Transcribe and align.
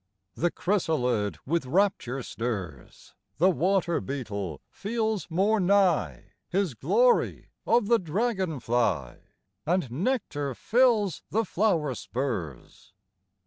in. 0.35 0.41
The 0.41 0.49
chrysalid 0.49 1.37
with 1.45 1.67
rapture 1.67 2.23
stirs: 2.23 3.13
TH 3.33 3.37
The 3.37 3.49
water 3.51 4.01
beetle 4.01 4.59
feels 4.71 5.29
more 5.29 5.59
mgh 5.59 6.23
His 6.49 6.73
lory 6.81 7.51
of 7.67 7.85
the 7.87 7.99
dragon 7.99 8.59
fly, 8.59 9.19
And 9.63 9.91
nectar 9.91 10.55
fills 10.55 11.21
the 11.29 11.45
flower 11.45 11.93
spurs. 11.93 12.93